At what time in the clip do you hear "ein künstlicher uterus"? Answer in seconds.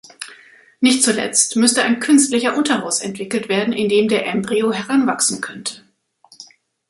1.83-3.01